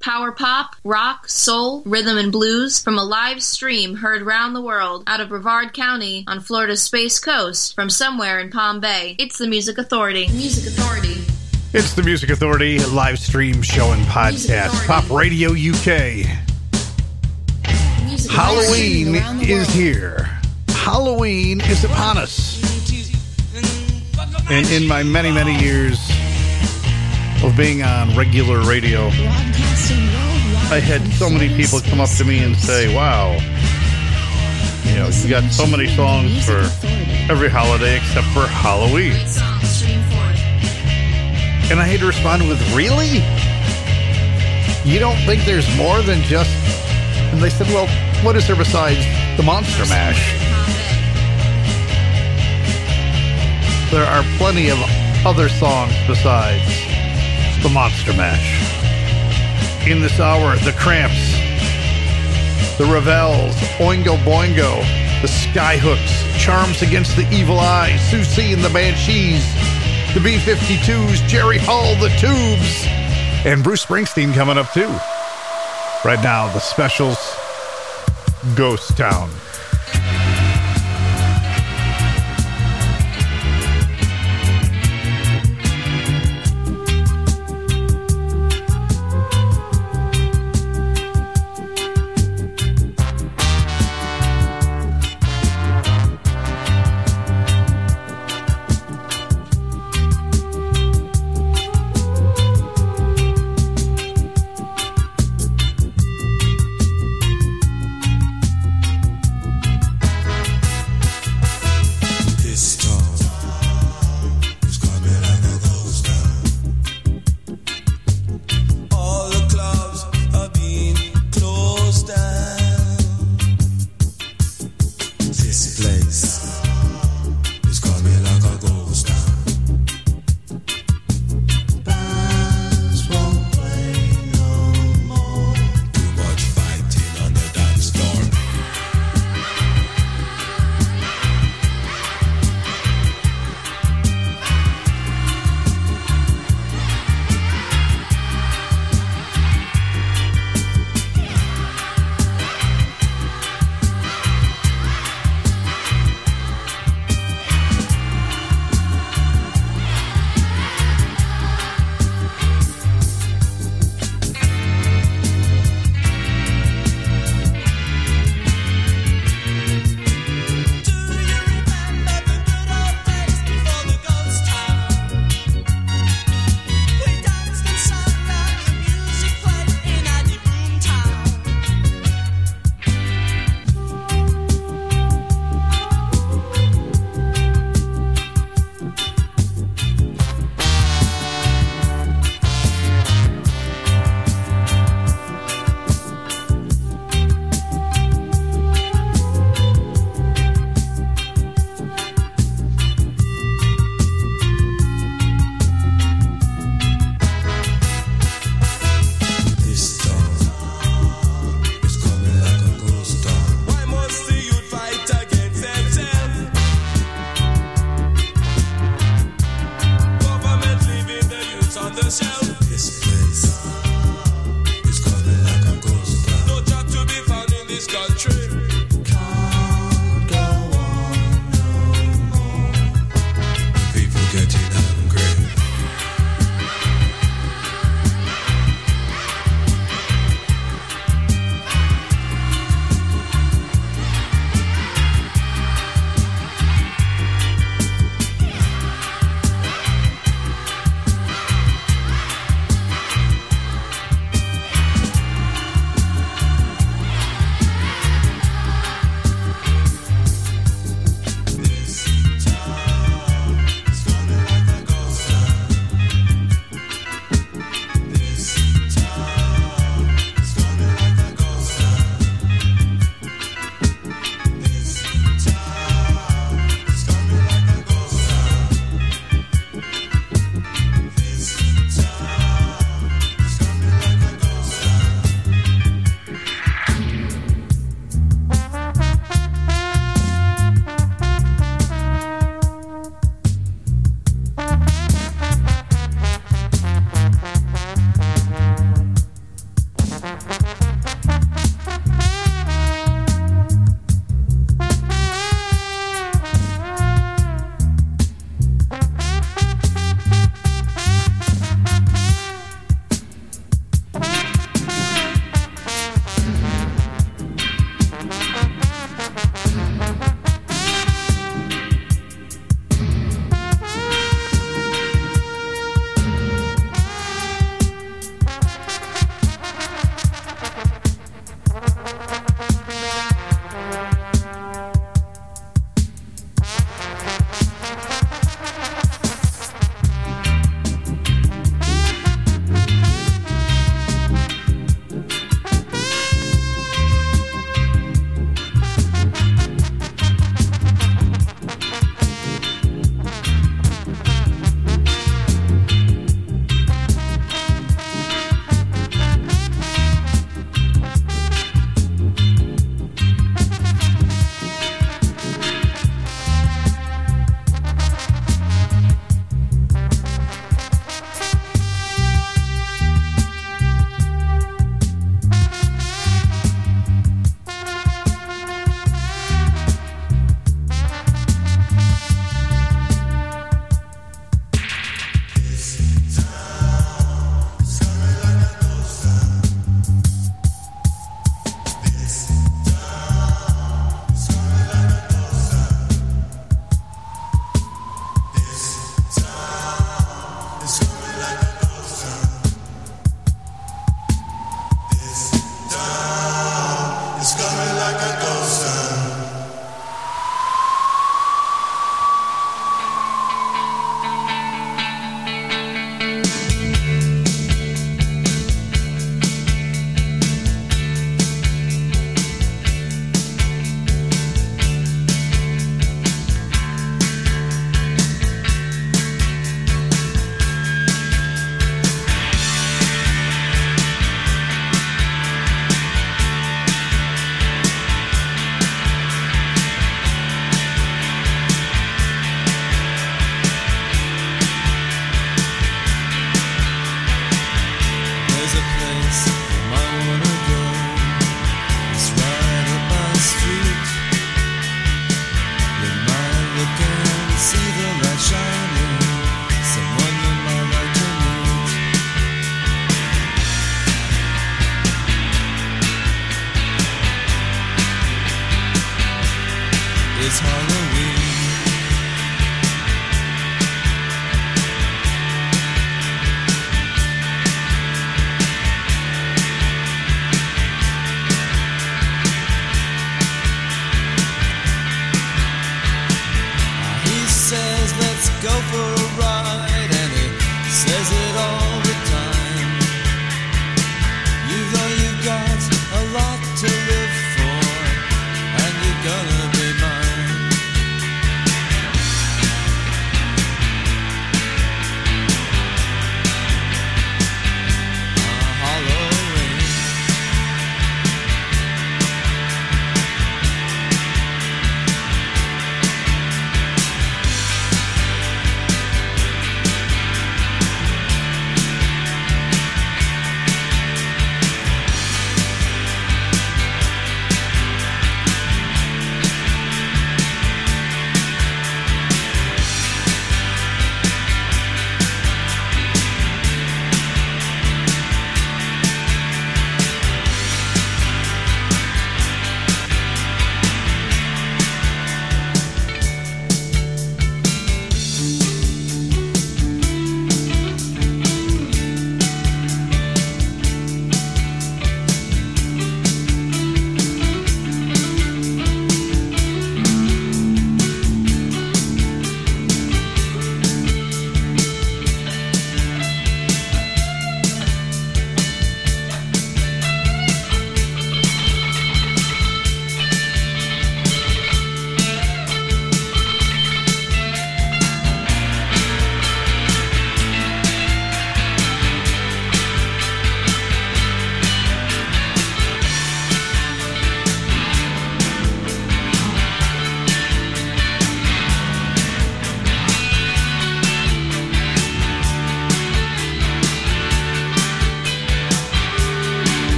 [0.00, 5.02] Power pop, rock, soul, rhythm, and blues from a live stream heard round the world
[5.08, 9.16] out of Brevard County on Florida's Space Coast from somewhere in Palm Bay.
[9.18, 10.28] It's the Music Authority.
[10.28, 11.20] Music Authority.
[11.72, 14.86] It's the Music Authority live stream show and podcast.
[14.86, 16.24] Pop Radio UK.
[18.04, 20.30] Music Halloween Authority around the is here.
[20.68, 22.62] Halloween is upon us.
[24.48, 25.98] And in my many, many years
[27.42, 29.10] of being on regular radio,
[30.70, 33.32] I had so many people come up to me and say, wow,
[34.84, 36.60] you know, you got so many songs for
[37.32, 39.16] every holiday except for Halloween.
[41.70, 43.24] And I had to respond with, really?
[44.84, 46.50] You don't think there's more than just.
[47.32, 47.86] And they said, well,
[48.24, 49.04] what is there besides
[49.36, 50.20] the Monster Mash?
[53.90, 54.78] There are plenty of
[55.24, 56.64] other songs besides
[57.62, 58.67] the Monster Mash.
[59.88, 61.32] In this hour, the Cramps,
[62.76, 64.76] the Revels, Oingo Boingo,
[65.22, 69.42] the Skyhooks, Charms Against the Evil Eye, Siouxsie and the Banshees,
[70.12, 72.84] the B 52s, Jerry Hall, the Tubes,
[73.46, 74.94] and Bruce Springsteen coming up too.
[76.04, 77.16] Right now, the specials
[78.54, 79.30] Ghost Town.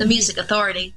[0.00, 0.94] The music Authority.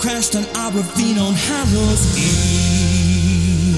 [0.00, 3.76] Crashed on our ravine on Hallows Eve.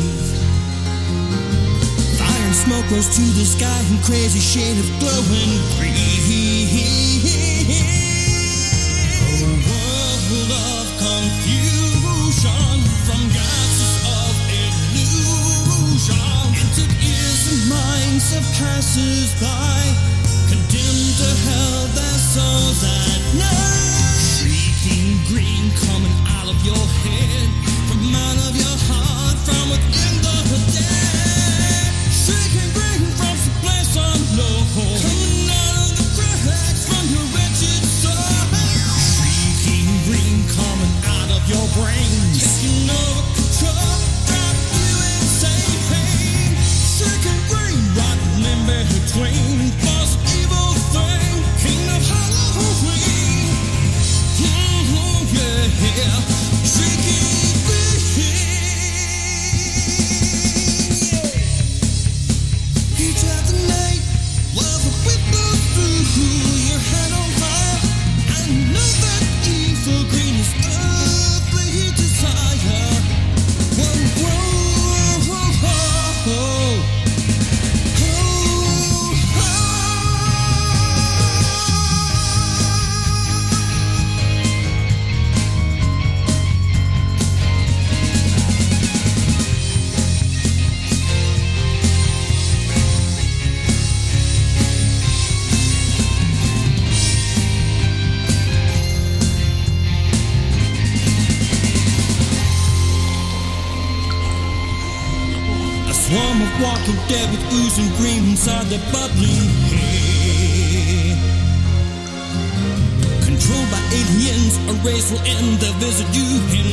[2.16, 5.98] Fire and smoke rose to the sky in crazy shade of glowing green.
[9.35, 14.35] A world of confusion from gases of
[14.94, 16.22] illusion
[16.54, 19.82] entered ears and minds of passers-by,
[20.46, 23.91] condemned to hell their souls at night.
[25.32, 27.31] Green coming out of your head,
[106.62, 111.18] walking dead with oozing green inside their bubbling head.
[113.27, 116.22] Controlled by aliens, a race will end their visit you
[116.55, 116.70] in.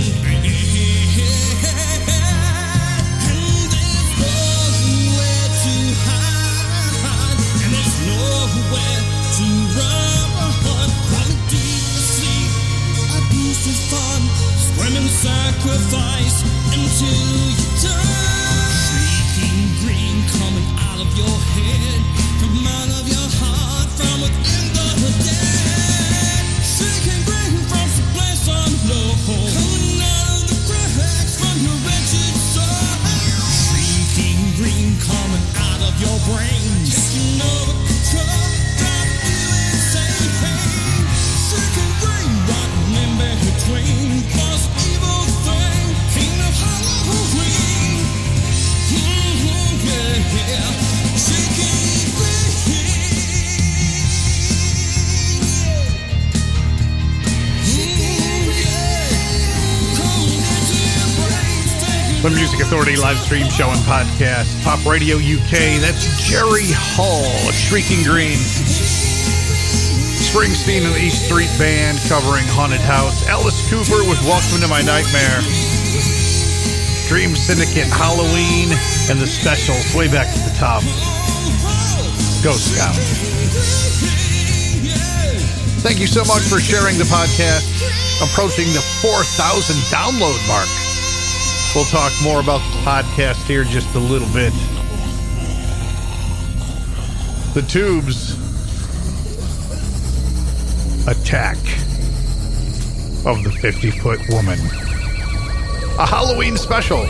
[3.26, 3.42] And
[4.22, 5.76] nowhere to
[6.06, 9.02] hide, and there's nowhere
[9.38, 10.10] to run.
[11.50, 11.90] Deep
[15.10, 16.38] sacrifice
[16.74, 17.20] until
[17.58, 18.19] you die.
[62.20, 64.52] The Music Authority live stream show and podcast.
[64.68, 65.80] Pop Radio UK.
[65.80, 67.24] That's Jerry Hall,
[67.56, 68.36] Shrieking Green.
[70.20, 73.24] Springsteen and the East Street Band covering Haunted House.
[73.32, 75.40] Alice Cooper with Welcome to My Nightmare.
[77.08, 78.68] Dream Syndicate, Halloween,
[79.08, 80.84] and the specials way back at the top.
[82.44, 83.00] Ghost Scout.
[85.88, 87.64] Thank you so much for sharing the podcast.
[88.20, 90.68] Approaching the 4,000 download mark.
[91.76, 94.52] We'll talk more about the podcast here just a little bit.
[97.54, 98.34] The Tubes
[101.08, 101.58] Attack
[103.26, 104.60] of the 50 Foot Woman.
[106.00, 107.02] A Halloween special.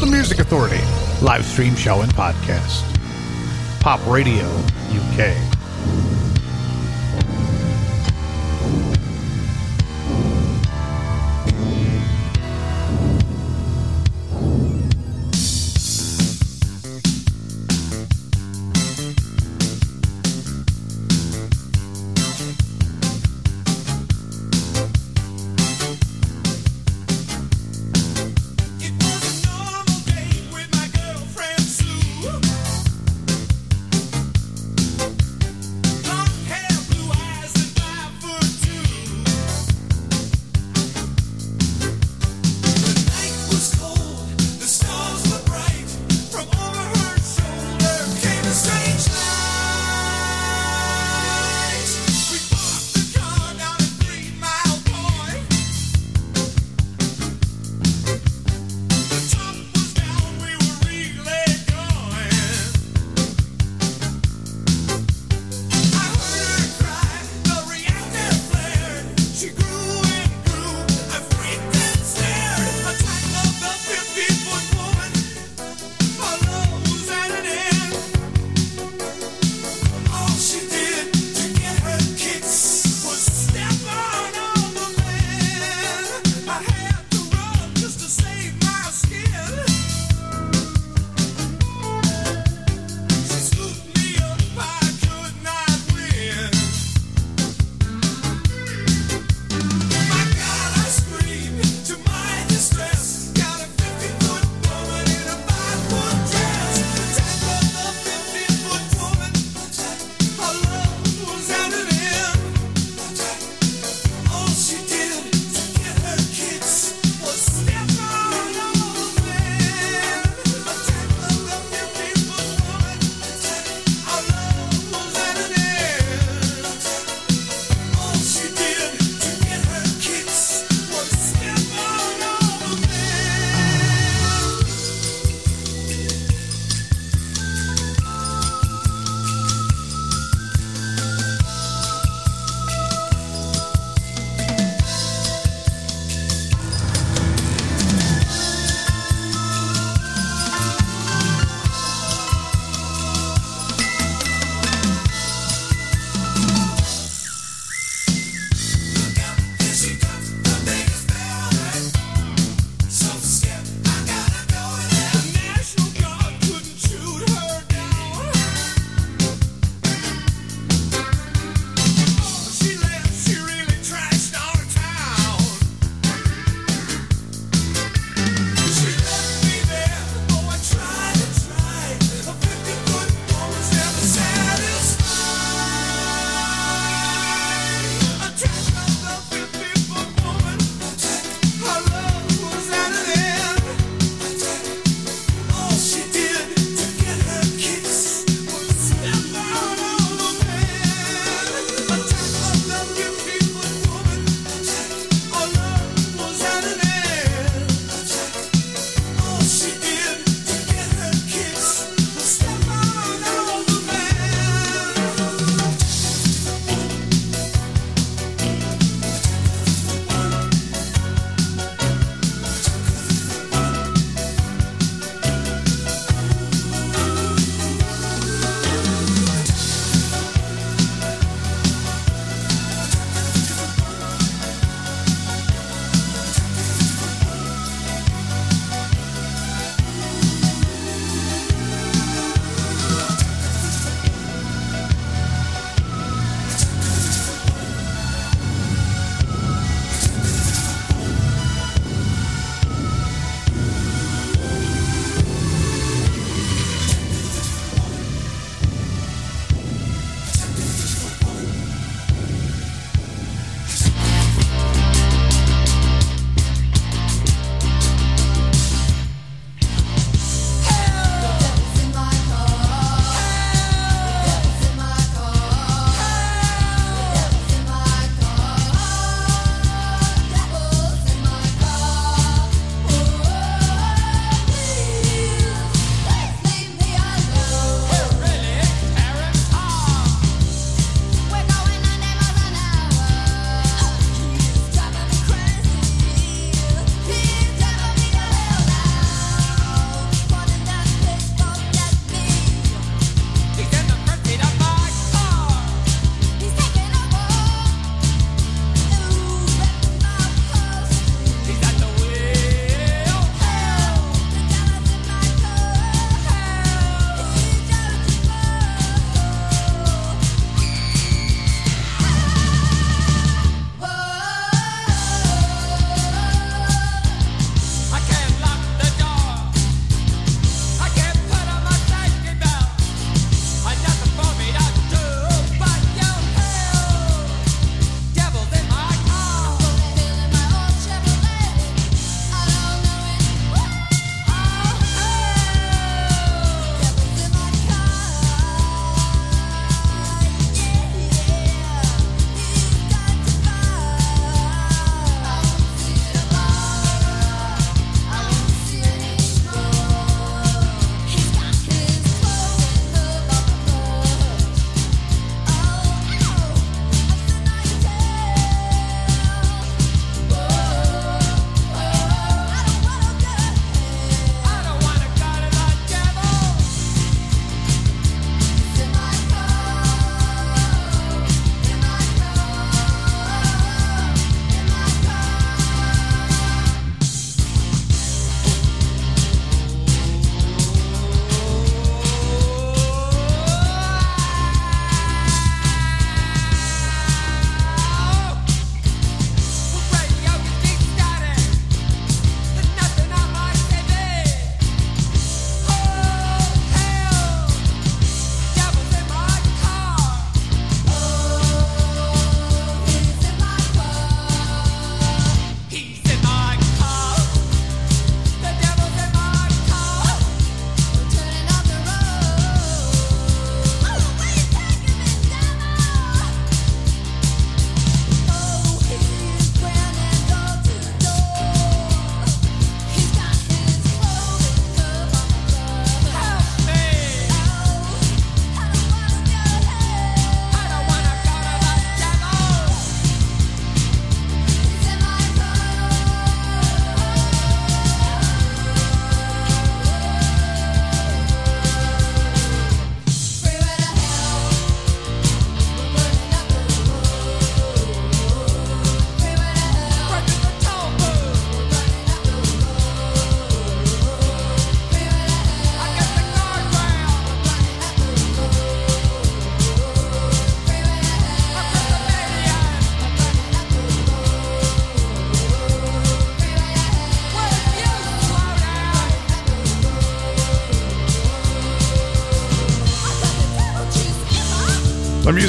[0.00, 0.80] The Music Authority.
[1.22, 2.82] Live stream show and podcast.
[3.80, 4.46] Pop Radio
[4.90, 5.49] UK.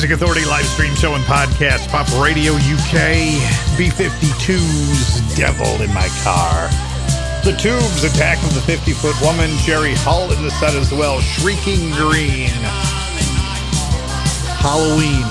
[0.02, 3.38] Music Authority live stream show and podcast, Pop Radio UK,
[3.78, 6.70] B52's Devil in My Car.
[7.44, 11.22] The Tubes, Attack of the 50 Foot Woman, Jerry Hull in the set as well,
[11.22, 12.50] Shrieking Green.
[14.58, 15.22] Halloween.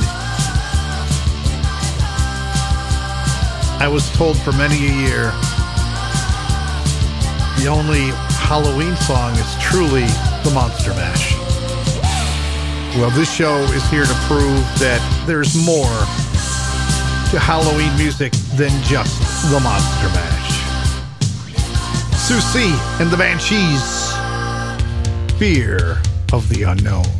[3.81, 5.33] I was told for many a year
[7.59, 10.07] the only Halloween song is truly
[10.45, 11.30] the Monster Mash.
[12.97, 15.87] Well, this show is here to prove that there's more
[17.31, 20.61] to Halloween music than just the Monster Mash.
[22.19, 24.11] Siouxsie and the Banshees.
[25.39, 27.20] Fear of the unknown.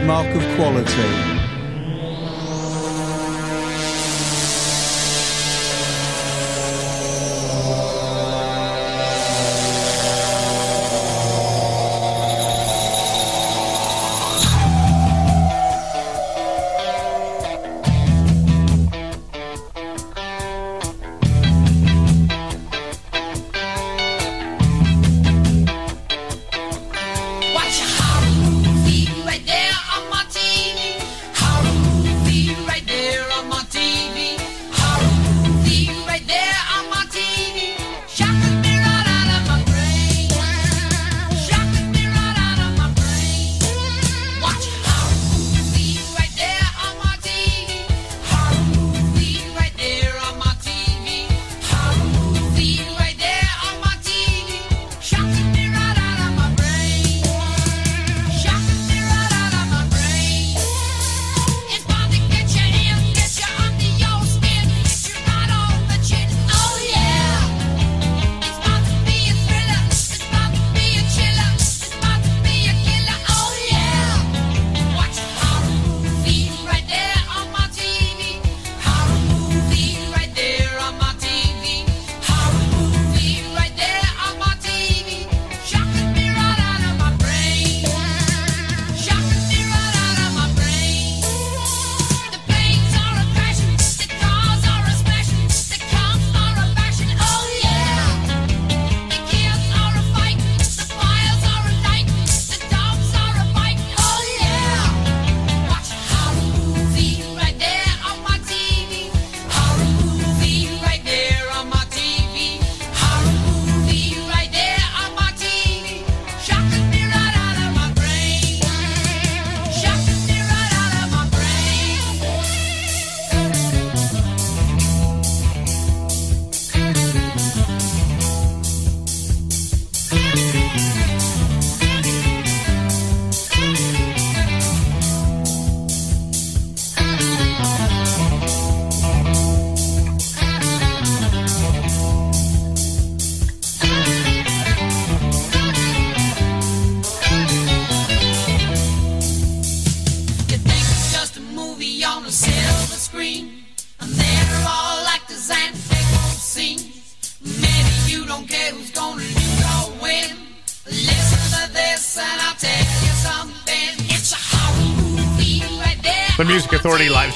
[0.00, 1.39] Trademark of quality.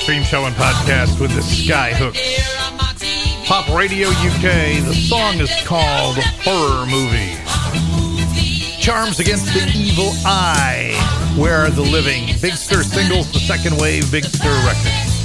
[0.05, 2.20] Stream Show and Podcast with the Skyhooks.
[3.46, 4.84] Pop Radio UK.
[4.84, 7.32] The song is called Horror Movie.
[8.82, 10.92] Charms Against the Evil Eye.
[11.38, 12.26] Where Are the Living?
[12.42, 15.24] Big Stir Singles, the second wave Big Stir Records.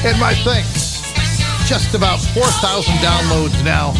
[0.00, 1.04] And my thanks.
[1.68, 3.90] Just about 4,000 downloads now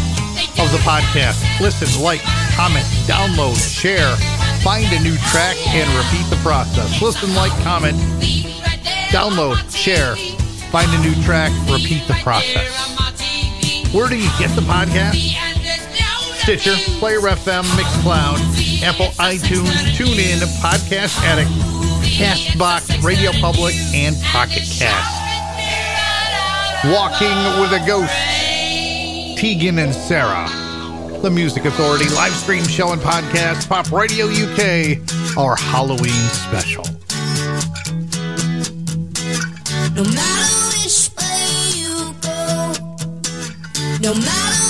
[0.57, 1.45] of the podcast.
[1.61, 2.23] Listen, like,
[2.57, 4.17] comment, download, share,
[4.65, 7.03] find a new track, and repeat the process.
[7.03, 8.01] Listen, like, comment,
[9.11, 10.17] Download, share,
[10.71, 12.95] find a new track, repeat the process.
[13.95, 15.15] Where do you get the podcast?
[16.43, 21.51] Stitcher, Player FM, Mixcloud, Apple iTunes, TuneIn, Podcast Addict,
[22.07, 25.17] Castbox, Radio Public, and Pocket Cast.
[26.85, 28.13] Walking with a Ghost,
[29.41, 30.49] Tegan and Sara.
[31.21, 36.96] The Music Authority live stream show and podcast, Pop Radio UK, our Halloween special.
[39.97, 42.73] No matter which way you go,
[44.03, 44.66] no matter.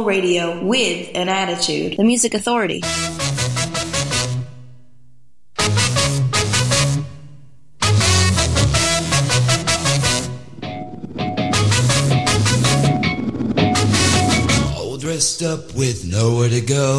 [0.00, 1.96] soul radio with an attitude.
[1.96, 2.82] The Music Authority.
[14.76, 16.89] All dressed up with nowhere to go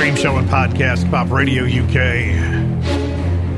[0.00, 1.92] stream show and podcast, Pop Radio UK.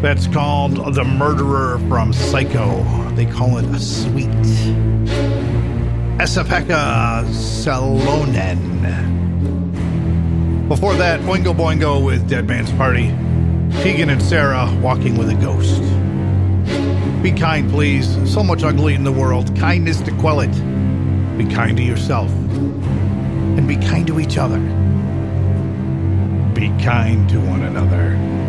[0.03, 2.82] That's called The Murderer from Psycho.
[3.14, 4.28] They call it a suite.
[6.20, 8.59] Esa-Pekka Salonen.
[10.66, 13.07] Before that, Oingo Boingo with Dead Man's Party.
[13.80, 15.80] Tegan and Sara walking with a ghost.
[17.22, 18.18] Be kind, please.
[18.28, 19.57] So much ugly in the world.
[19.57, 20.51] Kindness to quell it.
[21.38, 22.32] Be kind to yourself.
[22.32, 24.82] And be kind to each other.
[26.62, 28.41] Be kind to one another.